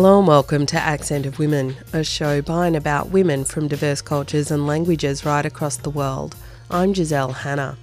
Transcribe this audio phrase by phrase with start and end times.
[0.00, 4.00] Hello and welcome to Accent of Women, a show by and about women from diverse
[4.00, 6.36] cultures and languages right across the world.
[6.70, 7.76] I'm Giselle Hanna.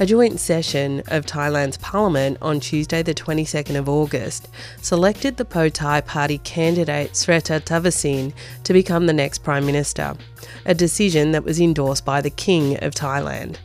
[0.00, 4.48] A joint session of Thailand's parliament on Tuesday, the 22nd of August,
[4.82, 8.32] selected the Pheu Thai party candidate Srettha Thavisin
[8.64, 10.16] to become the next Prime Minister,
[10.66, 13.58] a decision that was endorsed by the King of Thailand.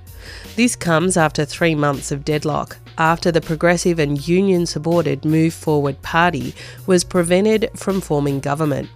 [0.56, 6.02] This comes after three months of deadlock, after the progressive and union supported Move Forward
[6.02, 6.54] Party
[6.86, 8.90] was prevented from forming government.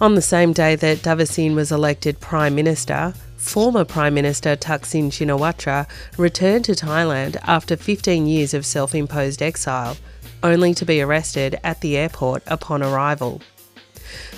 [0.00, 5.88] On the same day that Thavisin was elected Prime Minister, former Prime Minister Thaksin Shinawatra
[6.18, 9.96] returned to Thailand after 15 years of self imposed exile,
[10.42, 13.40] only to be arrested at the airport upon arrival.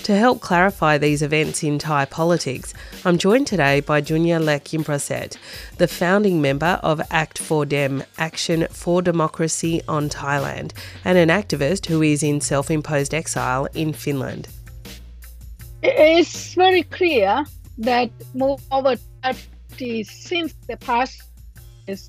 [0.04, 2.72] To help clarify these events in Thai politics,
[3.04, 5.36] I'm joined today by Junya Lek Yimprasert,
[5.76, 10.72] the founding member of Act for Dem, Action for Democracy on Thailand,
[11.04, 14.48] and an activist who is in self imposed exile in Finland.
[15.82, 17.44] It's very clear
[17.78, 21.22] that Move Forward Party, since the past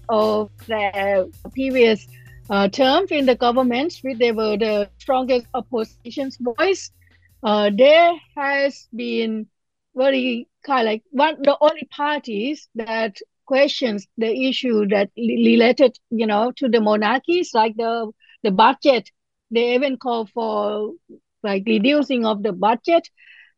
[0.10, 2.08] of the previous
[2.50, 6.92] uh, term in the government, they were the strongest opposition's voice
[7.44, 9.48] uh, there has been
[9.96, 16.28] very kind of like one the only parties that questions the issue that related you
[16.28, 18.12] know to the monarchies like the
[18.44, 19.10] the budget.
[19.52, 20.92] They even call for
[21.44, 23.10] like reducing of the budget.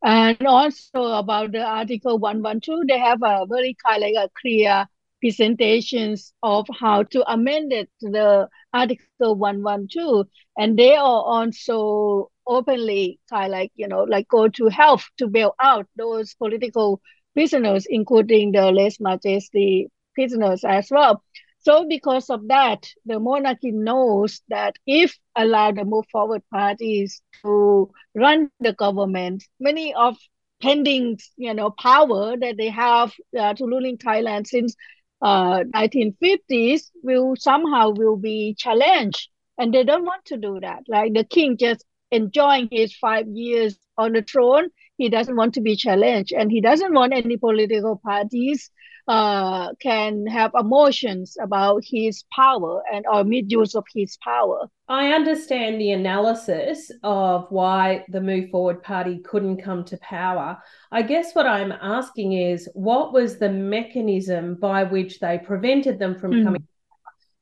[0.04, 4.88] And also about the article 112 they have a very kind of like a clear
[5.22, 13.46] presentations of how to amend it the article 112 and they are also openly kind
[13.46, 17.02] of like you know like go to help to bail out those political
[17.34, 21.24] prisoners, including the lese majesty prisoners as well.
[21.60, 27.90] So because of that, the monarchy knows that if allow the move forward parties to
[28.16, 30.04] run the government, many of
[30.50, 34.76] pending you know power that they have uh, to ruling Thailand since
[35.22, 41.14] uh, 1950s will somehow will be challenged and they don't want to do that like
[41.14, 44.70] the king just enjoying his five years on the throne.
[44.98, 48.70] He doesn't want to be challenged, and he doesn't want any political parties
[49.08, 54.68] uh, can have emotions about his power and or misuse of his power.
[54.88, 60.58] I understand the analysis of why the Move Forward Party couldn't come to power.
[60.92, 66.20] I guess what I'm asking is what was the mechanism by which they prevented them
[66.20, 66.44] from mm.
[66.44, 66.68] coming?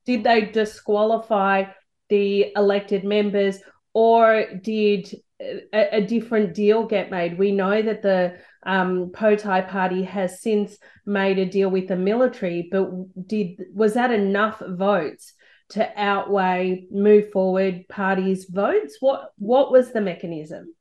[0.06, 1.66] Did they disqualify
[2.10, 3.60] the elected members
[4.00, 7.38] or did a, a, different deal get made?
[7.38, 12.88] We know that the um, party has since made a deal with the military, but
[13.28, 15.34] did was that enough votes
[15.72, 18.96] to outweigh Move Forward Party's votes?
[19.02, 20.74] What what was the mechanism?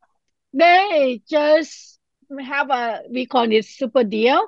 [0.52, 1.98] They just
[2.38, 4.46] have a we call it super deal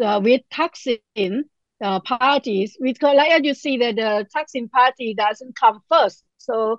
[0.00, 1.42] uh, with Thaksin
[1.82, 2.76] uh, parties.
[2.80, 6.78] Because like you see that the Thaksin party doesn't come first, so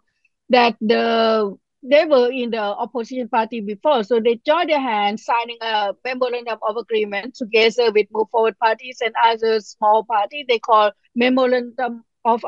[0.50, 5.58] that the they were in the opposition party before, so they joined their hands, signing
[5.62, 10.46] a memorandum of agreement together with Move Forward parties and other small party.
[10.48, 12.44] They call memorandum of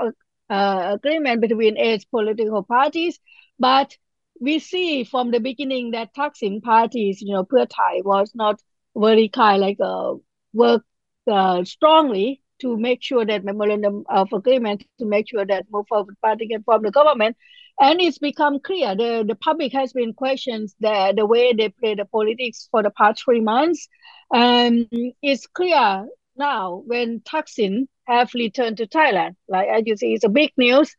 [0.50, 3.20] uh, agreement between eight political parties.
[3.60, 3.98] But
[4.40, 8.62] we see from the beginning that Thaksin parties, you know, Pheu Thai was not
[8.96, 10.14] very kind like uh,
[10.54, 10.84] work
[11.32, 16.16] uh, strongly to make sure that memorandum of agreement to make sure that Move Forward
[16.22, 17.36] party can form the government
[17.80, 18.96] and it's become clear.
[18.96, 22.92] The, the public has been questions the, the way they play the politics for the
[22.92, 23.88] past three months.
[24.34, 24.88] And
[25.22, 29.36] it's clear now when Thaksin have returned to Thailand.
[29.48, 30.94] Like as you see it's a big news.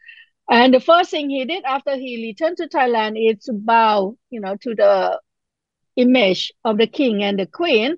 [0.50, 4.40] And the first thing he did after he returned to Thailand is to bow you
[4.40, 5.20] know to the
[5.96, 7.96] image of the king and the queen.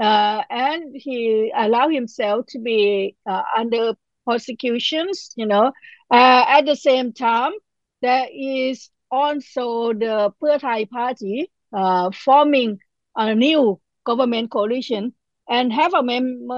[0.00, 3.94] Uh, and he allowed himself to be uh, under
[4.26, 5.72] persecutions you know.
[6.10, 7.52] Uh, at the same time
[8.04, 12.78] there is also the Pheu Thai party uh, forming
[13.16, 15.14] a new government coalition
[15.48, 16.48] and have a mem-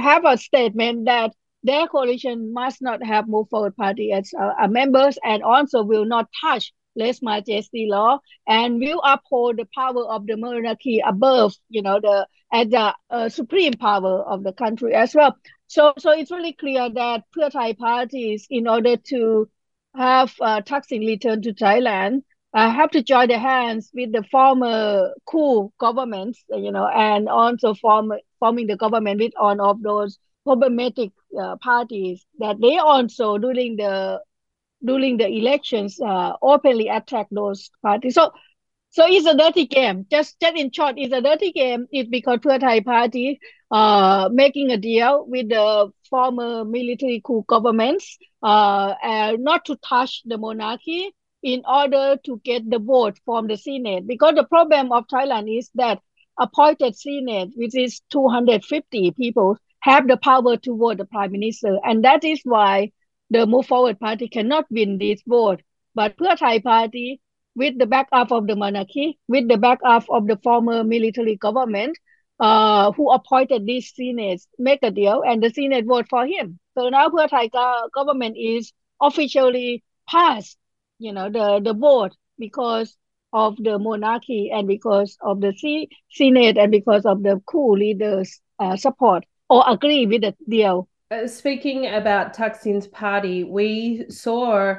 [0.00, 1.32] have a statement that
[1.62, 6.28] their coalition must not have Move Forward Party as uh, members and also will not
[6.42, 12.00] touch lese majesty law and will uphold the power of the monarchy above, you know,
[12.00, 15.36] the as the uh, supreme power of the country as well.
[15.68, 19.48] So, so it's really clear that Pheu Thai parties, in order to
[19.94, 22.22] have uh, Thaksin returned to Thailand,
[22.52, 27.74] I have to join the hands with the former coup governments, you know, and also
[27.74, 31.10] form, forming the government with one of those problematic
[31.40, 34.20] uh, parties that they also during the
[34.84, 38.14] during the elections uh, openly attack those parties.
[38.14, 38.32] So
[38.90, 40.06] so it's a dirty game.
[40.10, 41.86] Just, just in short, it's a dirty game.
[41.92, 43.38] It's because Pheu Thai party
[43.70, 48.94] uh, making a deal with the former military coup governments uh,
[49.38, 54.06] not to touch the monarchy in order to get the vote from the Senate.
[54.06, 56.00] Because the problem of Thailand is that
[56.38, 61.78] appointed Senate, which is 250 people, have the power to vote the prime minister.
[61.84, 62.90] And that is why
[63.30, 65.62] the Move Forward Party cannot win this vote.
[65.94, 67.20] But Pheu Thai Party
[67.54, 71.96] with the backup of the monarchy, with the backup of the former military government,
[72.38, 76.58] uh, who appointed this Senate, make a deal, and the Senate vote for him.
[76.76, 77.48] So now Pheu Thai
[77.94, 80.56] government is officially passed,
[80.98, 82.96] you know, the, the vote because
[83.32, 88.40] of the monarchy and because of the C- Senate and because of the coup leaders'
[88.58, 90.88] uh, support or agree with the deal.
[91.10, 94.76] Uh, speaking about Thaksin's party, we saw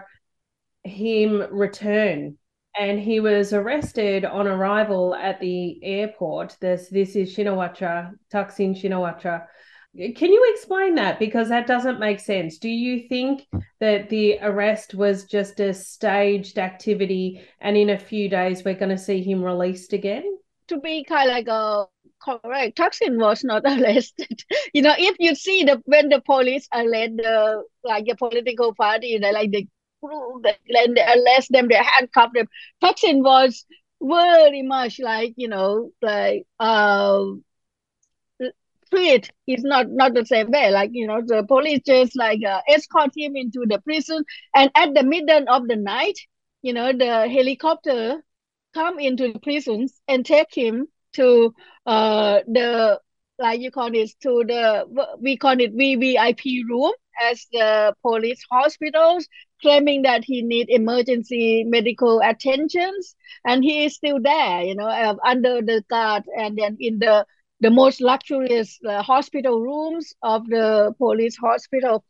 [0.83, 2.37] him return
[2.77, 6.57] and he was arrested on arrival at the airport.
[6.61, 9.45] This this is Shinawatra, Thaksin Shinawatra.
[9.93, 11.19] Can you explain that?
[11.19, 12.59] Because that doesn't make sense.
[12.59, 13.45] Do you think
[13.81, 18.89] that the arrest was just a staged activity and in a few days we're going
[18.89, 20.37] to see him released again?
[20.69, 21.85] To be kind of like a
[22.21, 24.43] correct, Thaksin was not arrested.
[24.73, 29.07] you know, if you see the when the police arrest the like a political party,
[29.07, 29.67] you know, like the
[30.03, 32.47] and they arrest them, they handcuff them.
[32.83, 33.65] Thaksin was
[34.01, 37.23] very much like, you know, like uh
[38.89, 40.69] treat is not not the same way.
[40.71, 44.23] Like, you know, the police just like uh, escort him into the prison
[44.55, 46.17] and at the middle of the night,
[46.61, 48.23] you know, the helicopter
[48.73, 51.53] come into the prisons and take him to
[51.85, 52.99] uh the
[53.39, 54.85] like you call it to the
[55.21, 56.91] we call it VVIP room
[57.31, 59.27] as the police hospitals
[59.61, 63.15] claiming that he need emergency medical attentions
[63.45, 67.25] and he is still there you know uh, under the guard and then in the
[67.61, 72.03] the most luxurious uh, hospital rooms of the police hospital.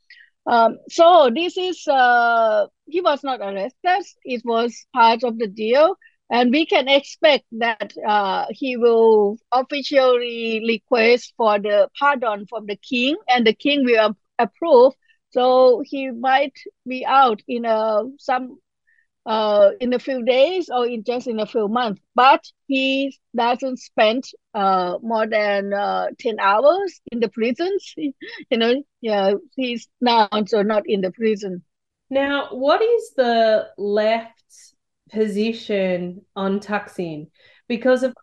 [0.45, 4.03] Um, so this is uh, he was not arrested.
[4.23, 5.95] It was part of the deal
[6.29, 12.77] and we can expect that uh, he will officially request for the pardon from the
[12.77, 14.93] king and the king will approve
[15.31, 16.57] so he might
[16.87, 18.59] be out in a some
[19.25, 22.01] uh in a few days or in just in a few months.
[22.15, 24.23] But he doesn't spend
[24.53, 27.93] uh more than uh 10 hours in the prisons.
[27.97, 28.13] you
[28.51, 31.63] know, yeah, he's now also not in the prison.
[32.09, 34.43] Now, what is the left
[35.11, 37.27] position on Thaksin?
[37.67, 38.13] Because of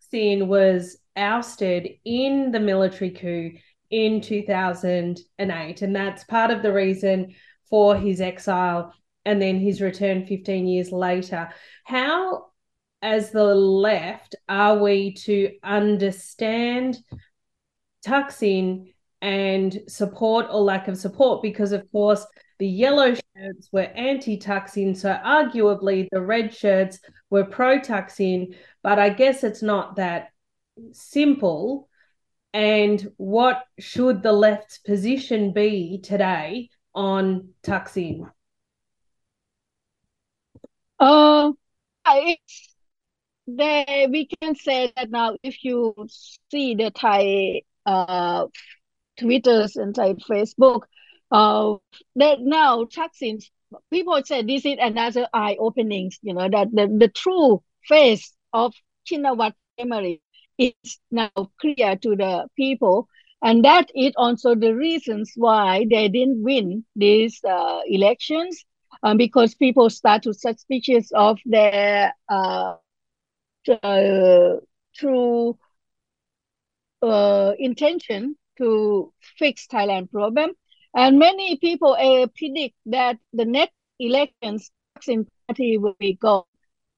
[0.00, 3.52] Thaksin was ousted in the military coup
[3.90, 5.82] in 2008.
[5.82, 7.34] And that's part of the reason
[7.68, 8.94] for his exile
[9.24, 11.50] and then his return 15 years later.
[11.84, 12.46] How,
[13.02, 16.98] as the left, are we to understand
[18.06, 21.42] Thaksin and support or lack of support?
[21.42, 22.24] Because, of course,
[22.58, 28.54] the yellow shirts were anti Thaksin, so arguably the red shirts were pro Thaksin.
[28.82, 30.30] But I guess it's not that
[30.92, 31.88] simple
[32.56, 38.30] and what should the left's position be today on Thaksin?
[40.98, 41.52] Uh,
[42.06, 42.74] it's
[43.46, 44.08] there.
[44.08, 45.36] We can say that now.
[45.42, 45.94] If you
[46.50, 48.46] see the Thai uh,
[49.20, 50.84] Twitters and Thai Facebook,
[51.30, 51.74] uh,
[52.14, 53.44] that now Thaksin
[53.90, 56.10] people say this is another eye opening.
[56.22, 58.72] You know that the, the true face of
[59.06, 60.22] Shinawatra memory
[60.58, 63.08] is now clear to the people.
[63.42, 68.64] And that is also the reasons why they didn't win these uh, elections,
[69.02, 72.76] um, because people start to suspicious of their uh,
[73.82, 74.56] uh,
[74.94, 75.58] true
[77.02, 80.50] uh, intention to fix Thailand problem.
[80.94, 84.70] And many people uh, predict that the next elections,
[85.46, 86.44] party will be gone.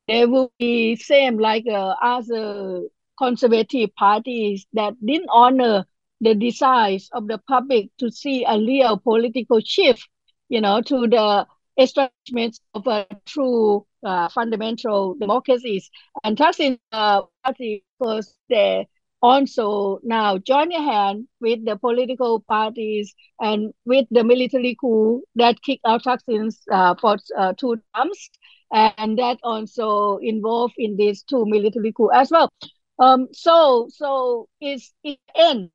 [0.06, 2.82] They will be same like other
[3.18, 5.86] conservative parties that didn't honor
[6.20, 10.08] the desires of the public to see a real political shift,
[10.48, 11.46] you know, to the
[11.78, 15.90] establishment of a true uh, fundamental democracies.
[16.24, 18.86] And Thaksin uh, party, because they
[19.22, 25.62] also now join your hand with the political parties and with the military coup that
[25.62, 28.30] kicked out Thaksin uh, for uh, two terms,
[28.72, 32.50] and that also involved in these two military coup as well.
[32.98, 35.70] Um, so so it's the end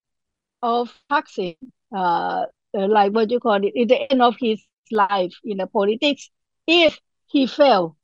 [0.61, 1.55] of Thaksin,
[1.95, 5.67] uh, uh, like what you call it, it's the end of his life in the
[5.67, 6.29] politics
[6.67, 7.95] if he failed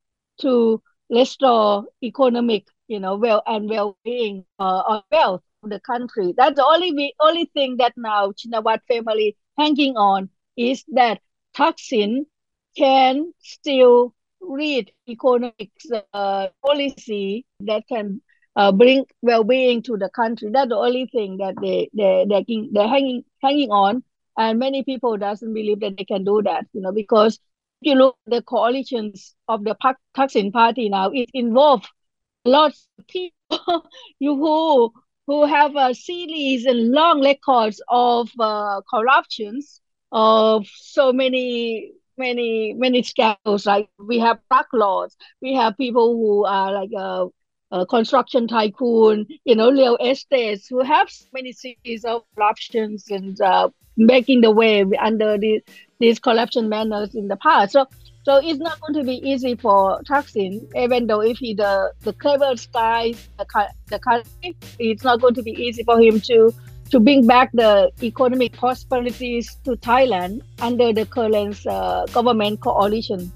[0.41, 6.33] to restore economic, you know, well and well-being uh, or wealth of the country.
[6.37, 11.21] That's the only only thing that now Shinawatra family hanging on is that
[11.55, 12.25] Thaksin
[12.77, 15.71] can still read economic
[16.13, 18.21] uh, policy that can
[18.59, 20.49] uh, bring well-being to the country.
[20.53, 24.03] That's the only thing that they they they're, they're hanging hanging on,
[24.37, 26.67] and many people doesn't believe that they can do that.
[26.73, 27.35] You know, because
[27.81, 29.75] if you look at the coalitions of the
[30.17, 31.87] Thaksin party now, it involves
[32.45, 33.83] lots of people
[34.19, 34.93] who
[35.27, 43.03] who have a series and long records of uh, corruptions of so many many many
[43.03, 43.65] scandals.
[43.65, 47.27] Like we have drug laws, we have people who are like a,
[47.71, 53.69] a construction tycoon, you know, real estates who have many series of corruptions and uh,
[53.97, 55.61] making the way under the,
[55.99, 57.73] these corruption manners in the past.
[57.73, 57.85] So
[58.23, 62.13] so it's not going to be easy for Thaksin, even though if he the the
[62.13, 63.45] cleverest guy the,
[63.87, 66.53] the country, it's not going to be easy for him to
[66.91, 73.31] to bring back the economic prosperities to Thailand under the current uh, government coalition.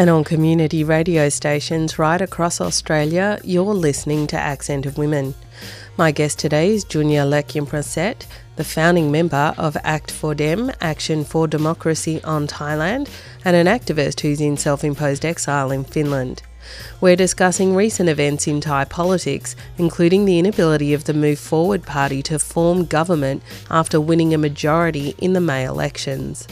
[0.00, 5.34] And on community radio stations right across Australia, you're listening to Accent of Women.
[5.98, 8.24] My guest today is Junior Junya Lek Yimprasert,
[8.56, 13.10] the founding member of Act for Dem, Action for Democracy on Thailand,
[13.44, 16.42] and an activist who's in self imposed exile in Finland.
[17.02, 22.22] We're discussing recent events in Thai politics, including the inability of the Move Forward Party
[22.22, 26.48] to form government after winning a majority in the May elections.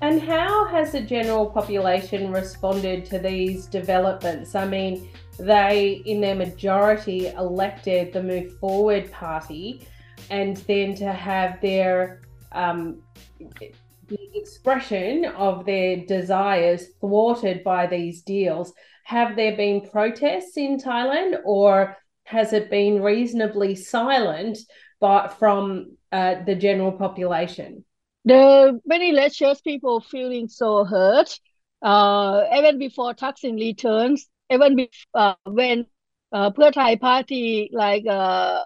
[0.00, 4.54] And how has the general population responded to these developments?
[4.54, 9.86] I mean, they, in their majority, elected the Move Forward Party,
[10.30, 13.02] and then to have their um,
[13.38, 18.72] the expression of their desires thwarted by these deals.
[19.04, 24.58] Have there been protests in Thailand, or has it been reasonably silent,
[25.00, 27.84] but from uh, the general population?
[28.24, 31.38] The many lectures people feeling so hurt.
[31.82, 35.86] Uh, even before Thaksin returns, even before, uh, when
[36.32, 38.62] uh, Thai party like uh,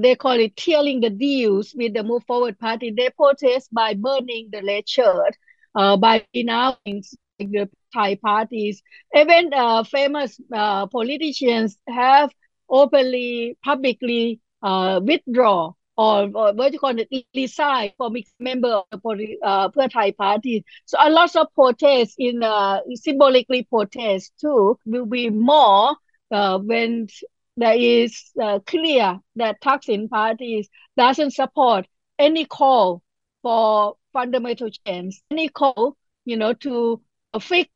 [0.00, 2.90] they call it tearing the deals with the Move Forward Party.
[2.90, 5.36] They protest by burning the red shirt,
[5.74, 7.02] uh, by denouncing
[7.38, 8.82] the Thai parties.
[9.14, 12.30] Even uh, famous uh, politicians have
[12.68, 19.36] openly, publicly uh, withdraw or, or what you call it, resign from member of the
[19.42, 20.64] uh, Thai party.
[20.84, 25.96] So a lot of protests in uh, symbolically protests too will be more
[26.30, 27.08] uh, when
[27.56, 31.86] there is uh, clear that Thaksin parties doesn't support
[32.18, 33.02] any call
[33.42, 37.00] for fundamental change, any call, you know, to
[37.40, 37.70] fix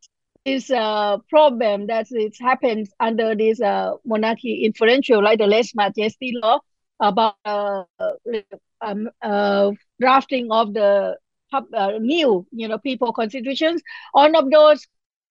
[0.44, 6.32] this uh, problem that it happens under this uh, monarchy influential, like the lese majesty
[6.42, 6.60] law
[7.00, 7.84] about uh,
[8.80, 11.16] um, uh, drafting of the
[11.52, 13.82] uh, new, you know, people constitutions.
[14.12, 14.86] One of those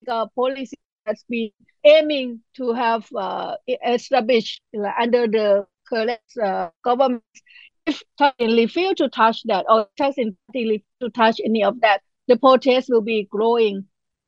[0.08, 1.52] uh, policies has been
[1.84, 4.62] aiming to have uh, established
[5.00, 7.24] under the current uh, government.
[7.86, 10.36] If Thailand fail to touch that or Thailand
[11.02, 13.86] to touch any of that, the protest will be growing.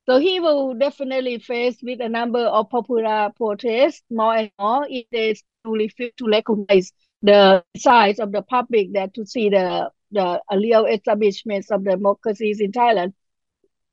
[0.07, 5.05] So he will definitely face with a number of popular protests more and more if
[5.11, 10.41] they truly fail to recognize the size of the public that to see the the
[10.51, 13.13] real establishments of democracies in Thailand.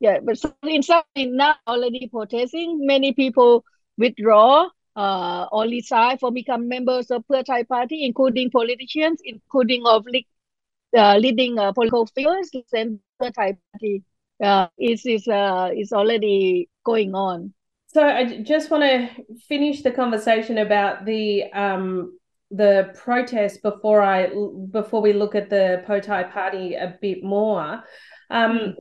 [0.00, 3.64] Yeah, but so in some now already protesting, many people
[3.96, 10.06] withdraw uh, or resign for become members of Pheu Thai party, including politicians, including of
[10.96, 14.02] uh, leading uh, political figures, and Pheu Thai party
[14.42, 17.52] uh, is is uh, is already going on.
[17.86, 19.08] So I just want to
[19.48, 22.17] finish the conversation about the um,
[22.50, 24.30] the protest before I
[24.70, 27.82] before we look at the Pheu Thai party a bit more.
[28.30, 28.74] Um, mm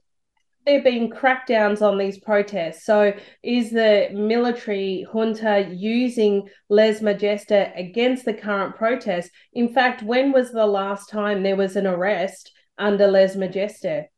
[0.67, 2.85] there have been crackdowns on these protests.
[2.85, 9.31] So, is the military junta using lese majesty against the current protests?
[9.53, 14.09] In fact, when was the last time there was an arrest under lese majesty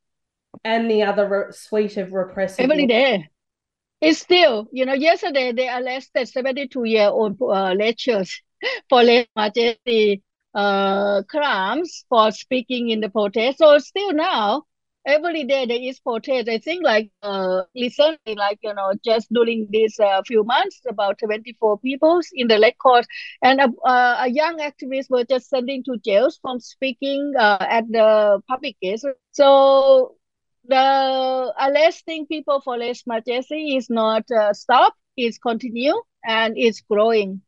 [0.63, 2.63] and the other re- suite of repressive?
[2.63, 3.29] Every day.
[4.01, 8.41] It's still, you know, yesterday they arrested 72 year old uh, lecturers
[8.89, 10.21] for lese majesty
[10.53, 13.59] uh, crimes for speaking in the protest.
[13.59, 14.63] So, still now,
[15.05, 16.49] every day there is protest.
[16.49, 21.19] I think like uh, recently, like you know, just during these uh, few months, about
[21.19, 23.05] 24 people in the Red Court,
[23.41, 27.85] and a, uh, a young activist were just sending to jails from speaking uh, at
[27.89, 29.05] the public case.
[29.31, 30.15] So
[30.65, 37.41] the arresting people for lese majesty is not uh, stopped; it's continue and it's growing.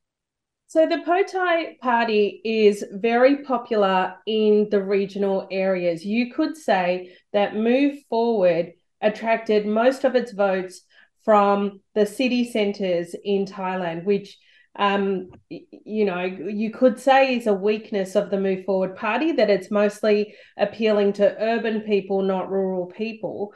[0.72, 6.06] So the Pheu Thai Party is very popular in the regional areas.
[6.06, 10.84] You could say that Move Forward attracted most of its votes
[11.26, 14.38] from the city centres in Thailand, which
[14.78, 19.50] um, you know, you could say is a weakness of the Move Forward Party that
[19.50, 23.54] it's mostly appealing to urban people, not rural people.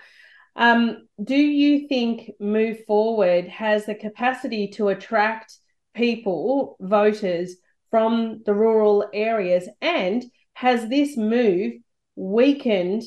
[0.58, 5.60] Um, do you think Move Forward has the capacity to attract
[5.96, 7.56] people, voters
[7.90, 9.68] from the rural areas?
[9.82, 10.24] And
[10.54, 11.74] has this move
[12.16, 13.04] weakened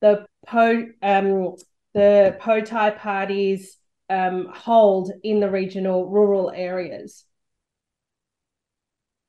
[0.00, 1.56] the po um,
[1.94, 3.76] the Pheu Thai Party's
[4.08, 7.24] um, hold in the regional rural areas?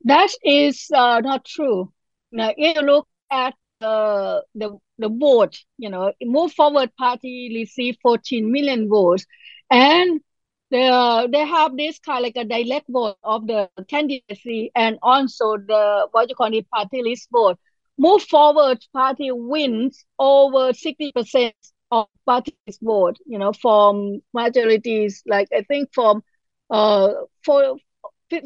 [0.04, 1.92] That is uh, not true.
[2.32, 8.00] Now, if you look at uh, the the vote, you know, Move Forward Party received
[8.02, 9.26] 14 million votes,
[9.70, 10.22] and
[10.72, 14.98] they uh, they have this kind of like a direct vote of the candidacy and
[15.02, 17.58] also the what you call it party list vote.
[17.98, 21.56] Move forward party wins over 60%
[21.92, 26.24] of party list vote, you know, from majorities like I think from
[26.70, 27.10] uh
[27.44, 27.78] for,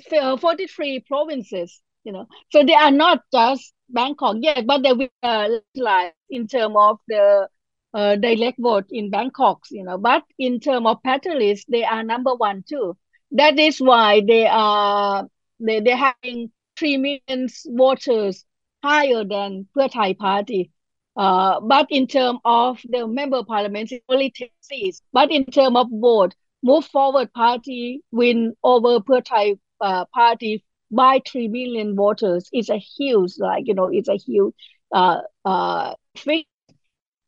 [0.10, 2.28] for 43 provinces, you know.
[2.52, 6.98] So they are not just Bangkok yet, but they will uh, like in terms of
[7.08, 7.48] the
[7.94, 12.36] uh, direct vote in Bangkok, you know, but in terms of party they are number
[12.36, 12.98] one too.
[13.32, 15.28] That is why they are
[15.60, 18.46] they they having three million voters
[18.84, 20.72] higher than Pheu Thai party.
[21.16, 25.02] Uh, but in terms of the member parliament, it's only 10 seats.
[25.14, 31.22] But in terms of vote, Move Forward Party win over Pheu Thai uh, party by
[31.28, 32.50] 3 million voters.
[32.52, 34.54] It's a huge, like, you know, it's a huge
[34.94, 36.46] uh, uh, figure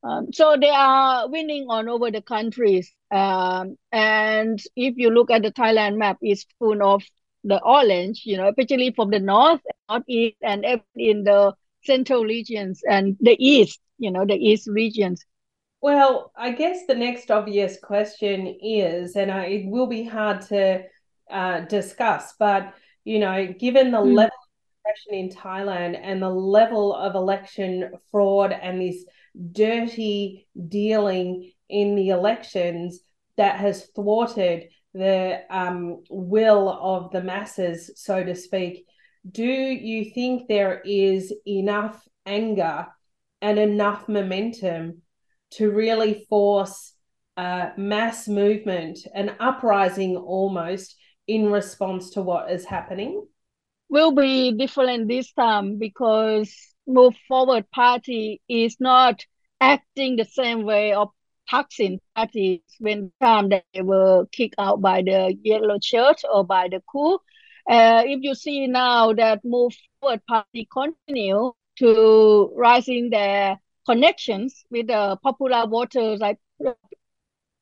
[0.04, 2.92] um, so they are winning on over the countries.
[3.10, 7.04] Um, and if you look at the Thailand map, it's full of
[7.44, 13.18] the orange, you know, especially from the north, northeast, and in the central regions and
[13.20, 15.26] the east, you know, the east regions.
[15.82, 20.84] Well, I guess the next obvious question is, and I, it will be hard to
[21.30, 24.13] uh, discuss, but you know, given the mm.
[24.13, 29.04] level of oppression in Thailand and the level of election fraud and this
[29.52, 33.00] dirty dealing in the elections
[33.38, 38.86] that has thwarted the um, will of the masses, so to speak.
[39.30, 42.88] Do you think there is enough anger
[43.41, 45.02] and enough momentum
[45.52, 46.93] to really force
[47.38, 50.96] a mass movement, an uprising almost,
[51.28, 53.26] in response to what is happening?
[53.89, 59.26] Will be different this time because move forward party is not
[59.62, 61.10] acting the same way of
[61.52, 66.82] Thaksin party when time they were kicked out by the yellow shirt or by the
[66.91, 67.19] coup.
[67.69, 74.88] Uh, if you see now that move forward party continue to rising their connections with
[74.88, 76.38] the popular voters like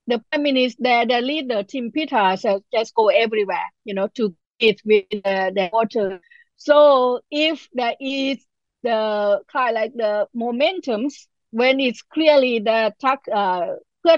[0.08, 4.36] the prime minister, the, the leader, Tim Peters, has just go everywhere, you know, to
[4.60, 6.20] get with the, the voters.
[6.58, 8.46] So if there is
[8.84, 12.94] the kind of like the momentums when it's clearly the
[13.34, 13.68] uh,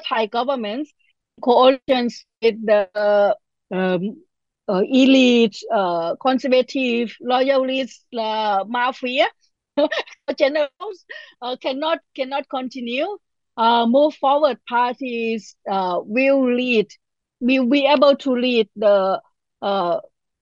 [0.07, 0.91] Thai governments
[1.41, 3.35] coalitions with the
[3.71, 4.17] um,
[4.67, 9.27] uh, elite, uh, conservative, loyalist uh, mafia
[10.37, 11.05] generals
[11.41, 13.17] uh, cannot cannot continue.
[13.55, 16.87] Uh, move forward parties uh, will lead,
[17.39, 19.21] will be able to lead the
[19.61, 19.99] uh,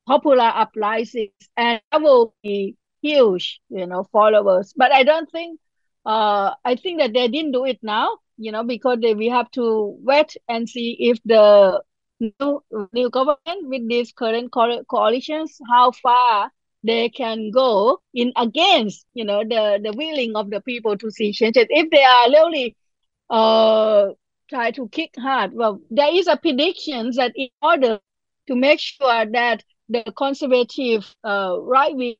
[0.07, 4.73] popular uprisings, and that will be huge, you know, followers.
[4.75, 5.59] But I don't think,
[6.05, 9.49] uh, I think that they didn't do it now, you know, because they, we have
[9.51, 11.81] to wait and see if the
[12.19, 16.51] new, new government with these current co coalitions, how far
[16.83, 21.31] they can go in against, you know, the, the willing of the people to see
[21.31, 21.65] changes.
[21.69, 22.75] If they are really
[23.29, 24.07] uh,
[24.49, 27.99] try to kick hard, well, there is a prediction that in order
[28.47, 32.15] to make sure that the conservative uh, right wing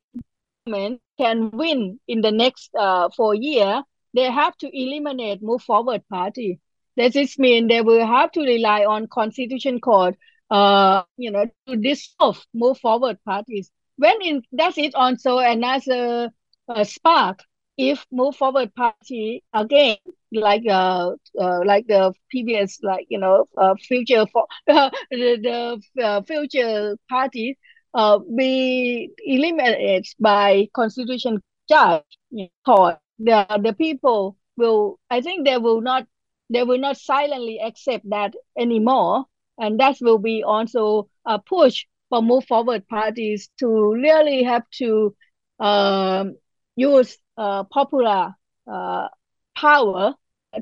[0.66, 3.82] can win in the next uh, four year,
[4.14, 6.60] they have to eliminate Move Forward Party.
[6.96, 10.14] Does this mean they will have to rely on Constitution Court,
[10.50, 13.70] uh, you know, to dissolve Move Forward parties?
[13.96, 16.30] When in that's it also another
[16.68, 17.40] uh, spark
[17.78, 19.96] if Move Forward Party again,
[20.32, 26.22] like uh, uh like the previous, like you know, uh, future for the, the uh,
[26.22, 27.58] future party,
[27.94, 32.18] uh, be eliminated by constitution judge
[32.64, 34.98] court, the the people will.
[35.10, 36.06] I think they will not.
[36.50, 39.24] They will not silently accept that anymore,
[39.58, 45.14] and that will be also a push for move forward parties to really have to
[45.60, 46.36] um,
[46.76, 48.34] use uh, popular
[48.70, 49.08] uh,
[49.56, 50.14] power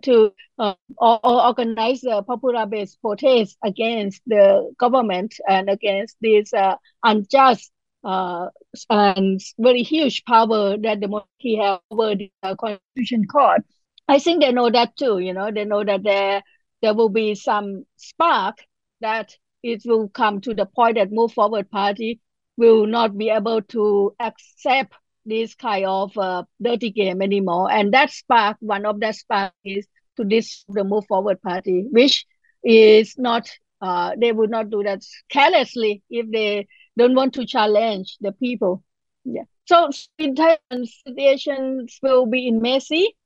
[0.02, 7.72] to uh, organize a popular based protest against the government and against this uh, unjust
[8.04, 8.46] uh,
[8.88, 13.62] and very huge power that the monarchy have over the constitution court.
[14.08, 15.18] I think they know that too.
[15.18, 16.42] You know, they know that there
[16.82, 18.56] there will be some spark
[19.00, 22.20] that it will come to the point that move forward party
[22.56, 24.92] will not be able to accept
[25.30, 27.70] this kind of uh, dirty game anymore.
[27.72, 32.26] And that spark, one of that spark is to this the move forward party, which
[32.64, 38.16] is not uh, they would not do that carelessly if they don't want to challenge
[38.20, 38.84] the people.
[39.24, 39.44] Yeah.
[39.66, 43.16] So situations will be in messy.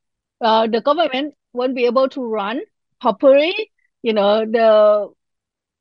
[0.41, 2.61] Uh, the government won't be able to run
[3.01, 3.71] properly.
[4.03, 5.09] You know, the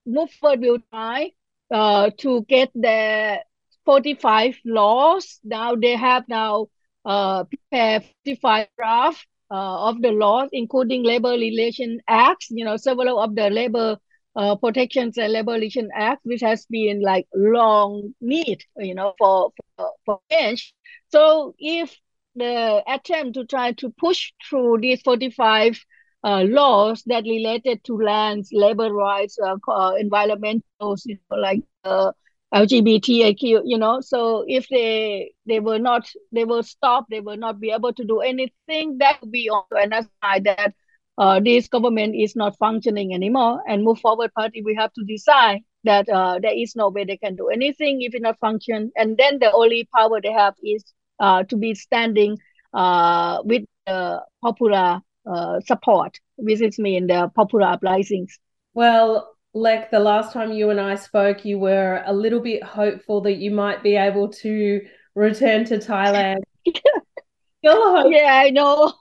[0.05, 1.31] move forward will try
[1.71, 3.39] uh, to get the
[3.85, 5.39] 45 laws.
[5.43, 6.67] Now they have now
[7.05, 13.19] uh, prepared 55 draft uh, of the laws, including Labor Relation Acts, you know, several
[13.19, 13.97] of the labor
[14.35, 19.51] uh, protections and labor relation act, which has been like long need, you know, for,
[19.77, 20.73] for, for change.
[21.09, 21.97] So if
[22.35, 25.79] the attempt to try to push through these 45
[26.23, 32.11] uh, laws that related to lands, labor rights, uh, uh, environmental, you know, like uh,
[32.53, 34.01] LGBTIQ, you know.
[34.01, 38.05] So if they they were not, they will stop, they will not be able to
[38.05, 38.97] do anything.
[38.99, 40.73] That would be also another side that
[41.17, 43.61] uh, this government is not functioning anymore.
[43.67, 47.17] And move forward party, we have to decide that uh, there is no way they
[47.17, 48.91] can do anything if it not function.
[48.95, 50.83] And then the only power they have is
[51.19, 52.37] uh, to be standing
[52.73, 58.39] uh, with the popular uh, support, which is mean the popular uprisings.
[58.73, 63.21] Well, like the last time you and I spoke, you were a little bit hopeful
[63.21, 64.81] that you might be able to
[65.15, 66.39] return to Thailand.
[66.65, 68.93] yeah, I know.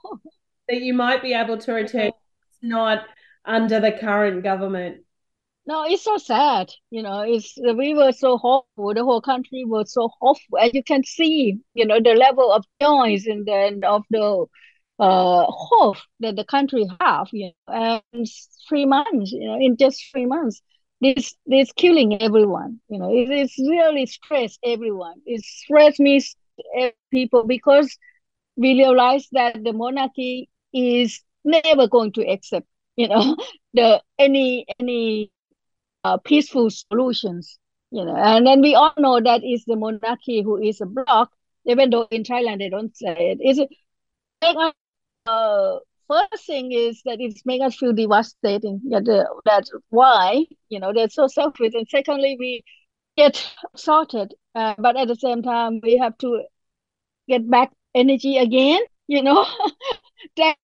[0.69, 2.11] That you might be able to return.
[2.61, 3.05] Not
[3.45, 5.03] under the current government.
[5.65, 6.71] No, it's so sad.
[6.89, 8.93] You know, it's we were so hopeful.
[8.93, 11.59] The whole country was so hopeful, as you can see.
[11.73, 14.45] You know, the level of noise and then of the
[14.99, 18.27] uh, hope that the country have, you know, and
[18.69, 20.61] three months, you know, in just three months,
[21.01, 25.15] this this killing everyone, you know, it, it's really stress everyone.
[25.25, 26.21] It stress me
[27.11, 27.97] people because
[28.55, 33.35] we realize that the monarchy is never going to accept, you know,
[33.73, 35.31] the any any
[36.03, 37.59] uh, peaceful solutions,
[37.91, 41.31] you know, and then we all know that is the monarchy who is a block,
[41.65, 43.39] even though in Thailand they don't say it.
[43.43, 43.69] Is it
[45.25, 48.81] uh, first thing is that it's making us feel devastating.
[48.89, 49.05] That
[49.45, 51.73] that's why you know they're so selfish.
[51.73, 52.63] And secondly, we
[53.17, 56.43] get sorted, uh, but at the same time, we have to
[57.27, 58.81] get back energy again.
[59.07, 59.45] You know
[60.37, 60.55] that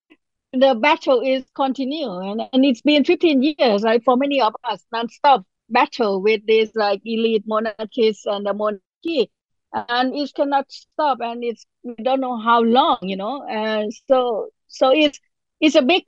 [0.54, 4.84] the battle is continuing, and, and it's been 15 years, right, for many of us,
[4.92, 9.32] non-stop battle with these like elite monarchies and the monarchy
[9.74, 13.44] and it cannot stop and it's we don't know how long you know?
[13.50, 15.20] And so so it's
[15.60, 16.04] it's a big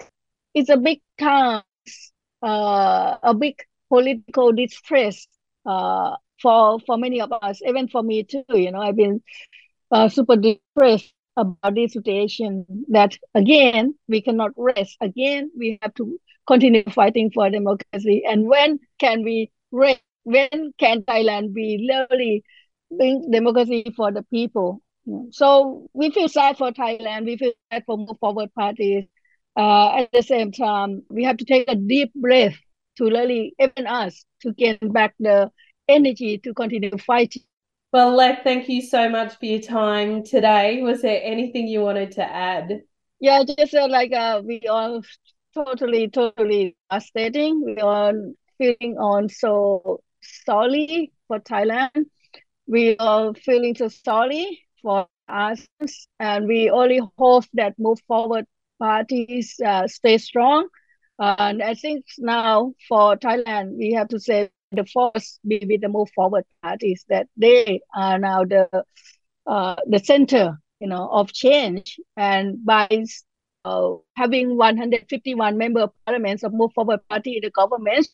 [0.53, 1.63] it's a big time
[2.43, 3.55] uh a big
[3.89, 5.27] political distress
[5.65, 8.79] uh for for many of us even for me too you know?
[8.81, 9.21] I've been
[9.91, 14.97] uh, super depressed about this situation that again we cannot rest.
[15.01, 18.23] Again we have to continue fighting for democracy.
[18.27, 20.01] And when can we rest?
[20.23, 22.43] When can thailand be really
[22.97, 24.81] bring democracy for the people.
[25.31, 27.25] So we feel sad for Thailand.
[27.25, 29.05] We feel sad for move forward parties.
[29.57, 32.55] Uh, at the same time, we have to take a deep breath
[32.97, 35.51] to really, even us, to get back the
[35.87, 37.43] energy to continue fighting.
[37.91, 40.81] Well, Lek, thank you so much for your time today.
[40.81, 42.81] Was there anything you wanted to add?
[43.19, 45.01] Yeah, just uh, like uh, we are
[45.53, 47.61] totally, totally devastating.
[47.65, 48.13] We are
[48.57, 52.05] feeling on so sorry for Thailand
[52.71, 55.67] we are feeling so sorry for us,
[56.19, 58.45] and we only hope that move forward
[58.79, 60.67] parties uh, stay strong.
[61.19, 65.89] And I think now for Thailand, we have to say the force be with the
[65.89, 68.67] move forward parties that they are now the
[69.45, 71.99] uh, the center you know, of change.
[72.17, 72.89] And by
[73.63, 78.09] uh, having 151 member of parliaments of Move Forward Party in the government,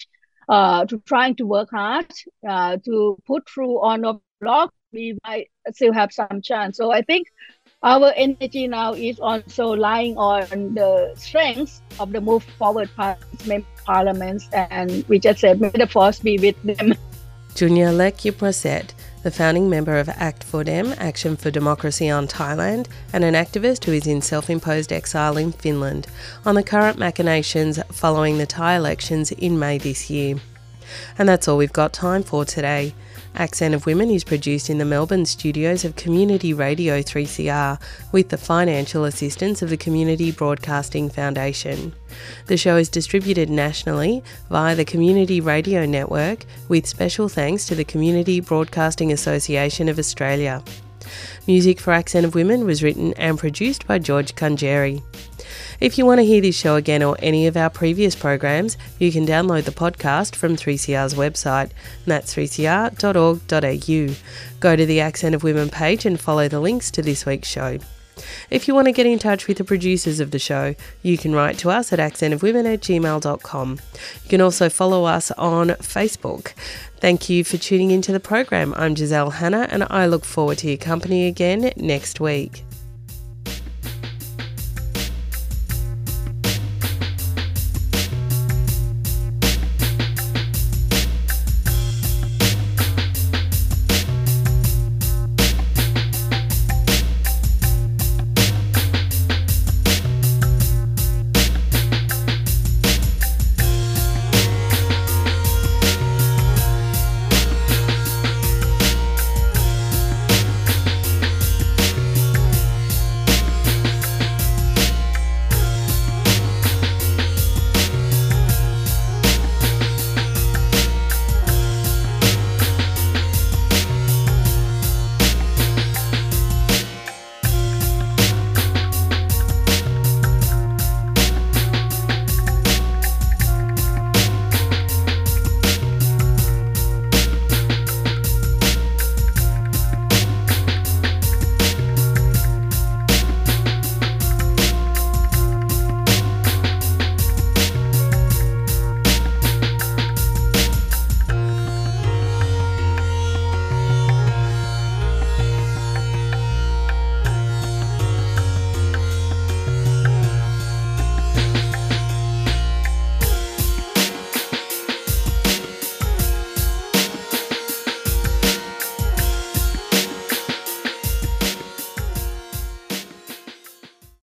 [0.50, 2.12] uh, to trying to work hard
[2.48, 4.06] uh, to put through on
[4.42, 6.78] block, we might still have some chance.
[6.78, 7.28] So I think
[7.84, 12.90] our energy now is also lying on the strengths of the Move Forward
[13.86, 16.96] parliaments, and we just said, may the force be with them.
[17.54, 18.94] Junya Lek Yimprasert
[19.28, 23.84] the founding member of Act for Dem, Action for Democracy on Thailand, and an activist
[23.84, 26.08] who is in self imposed exile in Finland,
[26.46, 30.38] on the current machinations following the Thai elections in May this year.
[31.18, 32.96] And that's all we've got time for today.
[33.38, 37.80] Accent of Women is produced in the Melbourne studios of Community Radio 3CR
[38.12, 41.94] with the financial assistance of the Community Broadcasting Foundation.
[42.48, 47.86] The show is distributed nationally via the Community Radio Network with special thanks to the
[47.86, 50.64] Community Broadcasting Association of Australia.
[51.46, 55.04] Music for Accent of Women was written and produced by George Kangeri.
[55.80, 59.12] If you want to hear this show again or any of our previous programs, you
[59.12, 64.16] can download the podcast from 3CR's website, and that's 3cr.org.au.
[64.60, 67.78] Go to the Accent of Women page and follow the links to this week's show.
[68.50, 71.36] If you want to get in touch with the producers of the show, you can
[71.36, 73.80] write to us at accentofwomen at gmail.com.
[74.24, 76.54] You can also follow us on Facebook.
[77.00, 78.74] Thank you for tuning into the program.
[78.76, 82.64] I'm Giselle Hanna and I look forward to your company again next week.